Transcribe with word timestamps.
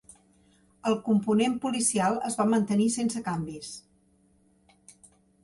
El 0.91 0.95
component 1.09 1.57
policial 1.65 2.17
es 2.31 2.39
va 2.41 2.47
mantenir 2.55 2.89
sense 2.97 3.23
canvis. 3.29 3.71